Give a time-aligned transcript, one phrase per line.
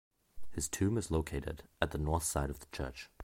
[0.49, 3.07] His tomb is located at the north side of the church.